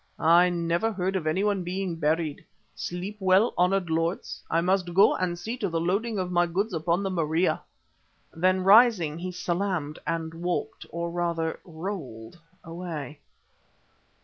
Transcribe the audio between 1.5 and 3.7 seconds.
being buried. Sleep well,